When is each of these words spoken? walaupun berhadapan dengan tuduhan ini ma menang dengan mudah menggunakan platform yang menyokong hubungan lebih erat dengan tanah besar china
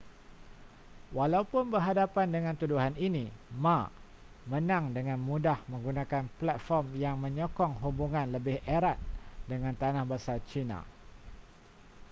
walaupun 1.17 1.65
berhadapan 1.73 2.25
dengan 2.35 2.55
tuduhan 2.61 2.93
ini 3.07 3.25
ma 3.63 3.79
menang 4.51 4.85
dengan 4.97 5.19
mudah 5.29 5.59
menggunakan 5.73 6.23
platform 6.41 6.85
yang 7.03 7.15
menyokong 7.25 7.73
hubungan 7.85 8.27
lebih 8.35 8.57
erat 8.77 8.97
dengan 9.51 9.73
tanah 9.81 10.01
besar 10.13 10.39
china 10.49 10.79